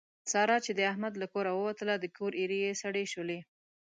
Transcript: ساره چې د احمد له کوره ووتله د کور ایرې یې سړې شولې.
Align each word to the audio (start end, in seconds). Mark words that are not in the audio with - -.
ساره 0.31 0.57
چې 0.65 0.71
د 0.75 0.79
احمد 0.91 1.13
له 1.21 1.27
کوره 1.33 1.51
ووتله 1.55 1.95
د 1.99 2.05
کور 2.17 2.31
ایرې 2.41 2.59
یې 2.65 2.73
سړې 2.81 3.03
شولې. 3.13 3.39